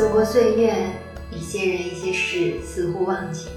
[0.00, 0.86] 走过岁月，
[1.30, 3.50] 一些人一些事似乎忘记，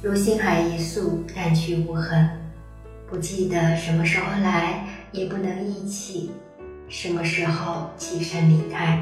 [0.00, 2.26] 如星海一粟，淡去无痕。
[3.06, 4.82] 不记得什么时候来，
[5.12, 6.30] 也不能忆起
[6.88, 8.98] 什么时候起身离开。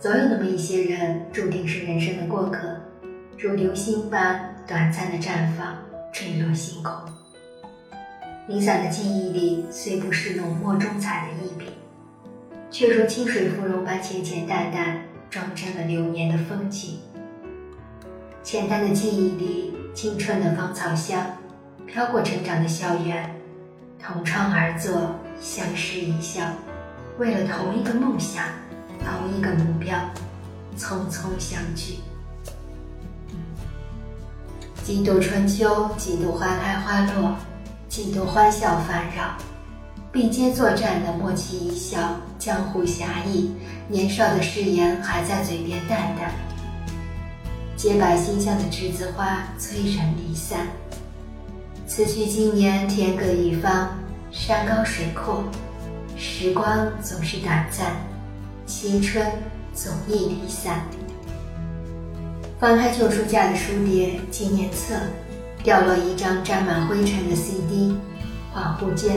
[0.00, 2.76] 总有那么一些人，注定是人生的过客，
[3.38, 5.76] 如流星般短暂的绽放，
[6.12, 6.92] 坠落星空。
[8.48, 11.66] 零散的记忆里，虽不是浓墨重彩的一笔，
[12.74, 16.98] 却如清水芙蓉般浅浅淡淡，装帧了流年的风景。
[18.42, 21.24] 简单的记忆里，青春的芳草香，
[21.86, 23.32] 飘过成长的校园，
[24.04, 26.42] 同窗而坐，相视一笑，
[27.16, 28.44] 为了同一个梦想，
[28.98, 29.96] 同一个目标，
[30.76, 31.98] 匆匆相聚。
[34.82, 37.36] 几度春秋，几度花开花落。
[37.88, 39.36] 几度欢笑烦扰，
[40.14, 41.98] 并肩作战的默契一笑，
[42.38, 43.50] 江湖侠义，
[43.88, 46.32] 年少的誓言还在嘴边淡淡。
[47.76, 50.68] 洁白馨香的栀子花催人离散。
[51.88, 53.90] 此去经年，天各一方，
[54.30, 55.42] 山高水阔，
[56.16, 57.96] 时光总是短暂，
[58.66, 59.26] 青春
[59.74, 60.84] 总易离散。
[62.60, 64.94] 翻开旧书架的书叠，纪念册。
[65.64, 67.96] 掉落一张沾满灰尘的 CD，
[68.54, 69.16] 恍惚间，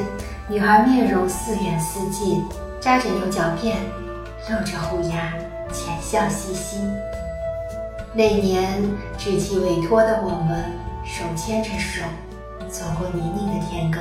[0.50, 2.42] 女孩面容似远似近，
[2.80, 3.73] 扎着牛角辫，
[4.50, 5.34] 露着虎牙，
[5.73, 6.78] 浅笑嘻嘻。
[8.14, 8.81] 那年
[9.17, 10.72] 稚气未脱的我们，
[11.04, 12.02] 手牵着手，
[12.70, 13.98] 走过泥泞的田埂。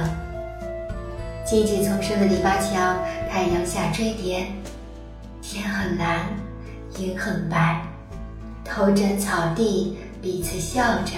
[1.45, 2.97] 荆棘丛生的篱笆墙，
[3.29, 4.47] 太阳下追叠，
[5.43, 6.27] 天很蓝，
[7.01, 7.83] 云很白，
[8.65, 11.15] 头枕草地，彼此笑着。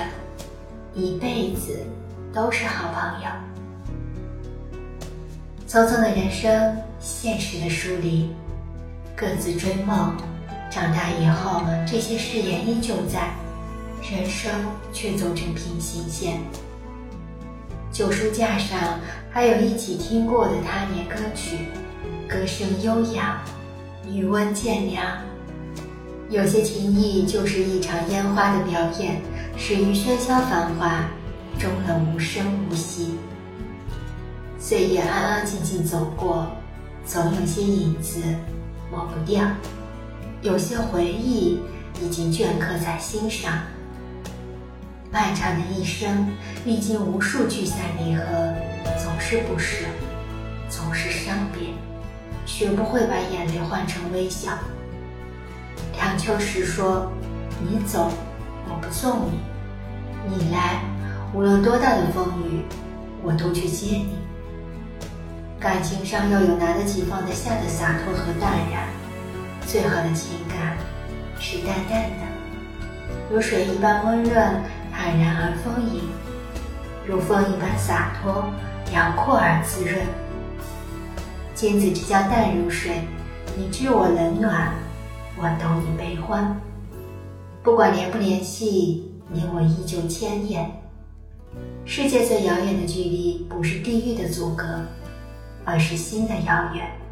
[0.95, 1.85] 一辈子
[2.33, 3.29] 都是好朋友。
[5.69, 8.31] 匆匆的人生，现实的疏离，
[9.15, 10.17] 各自追梦。
[10.71, 13.35] 长大以后，这些誓言依旧在，
[14.11, 14.51] 人生
[14.95, 16.41] 却走成平行线。
[17.93, 18.99] 旧书架上
[19.31, 21.59] 还有一起听过的他年歌曲，
[22.27, 23.39] 歌声悠扬，
[24.11, 25.19] 余温渐凉。
[26.31, 29.21] 有些情谊就是一场烟花的表演。
[29.59, 31.05] 始于喧嚣繁华，
[31.59, 33.19] 终了无声无息。
[34.69, 36.47] 岁月安安静静走过，
[37.07, 38.21] 总有些影子
[38.91, 39.49] 抹不掉，
[40.43, 41.59] 有些回忆
[42.03, 43.63] 已经镌刻在心上。
[45.11, 46.29] 漫长的一生，
[46.67, 48.23] 历经无数聚散离合，
[49.03, 49.87] 总是不舍，
[50.69, 51.71] 总是伤别，
[52.45, 54.51] 学不会把眼泪换成微笑。
[55.97, 57.11] 梁秋实说
[57.67, 58.11] ：“你走。”
[58.69, 59.39] 我不送你，
[60.29, 60.83] 你来，
[61.33, 62.61] 无论多大的风雨，
[63.23, 64.19] 我都去接你。
[65.61, 68.89] 感情上要有拿得起放得下的洒脱和淡然，
[69.67, 70.77] 最好的情感
[71.41, 72.27] 是淡淡的，
[73.29, 74.35] 如水一般温润
[74.93, 76.03] 坦然而丰盈，
[77.05, 78.45] 如风一般洒脱
[78.93, 80.01] 辽阔而滋润。
[81.57, 82.93] 君子之交淡如水，
[83.57, 84.73] 你知我冷暖，
[85.37, 86.57] 我懂你悲欢。
[87.65, 90.71] 不管联不联系，你我依旧牵念。
[91.85, 94.65] 世界最遥远的距离，不是地域的阻隔，
[95.69, 97.08] 而是新的遥远。